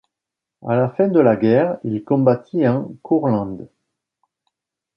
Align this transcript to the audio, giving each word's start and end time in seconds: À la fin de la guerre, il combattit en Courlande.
À 0.67 0.75
la 0.75 0.89
fin 0.89 1.09
de 1.09 1.19
la 1.19 1.35
guerre, 1.35 1.77
il 1.83 2.03
combattit 2.03 2.67
en 2.67 2.91
Courlande. 3.03 3.69